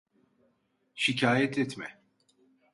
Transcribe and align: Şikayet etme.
Şikayet 0.95 1.57
etme. 1.57 2.01